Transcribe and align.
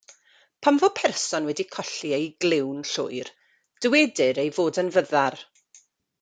Pan 0.65 0.77
fo 0.83 0.87
person 0.99 1.43
wedi 1.49 1.65
colli 1.75 2.09
ei 2.19 2.25
glyw'n 2.45 2.81
llwyr, 2.93 3.31
dywedir 3.87 4.43
ei 4.47 4.53
fod 4.59 4.83
yn 4.85 4.93
fyddar. 4.99 5.39